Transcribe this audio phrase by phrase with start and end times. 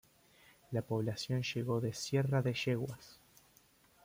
[0.71, 3.19] La población llegó de Sierra de Yeguas.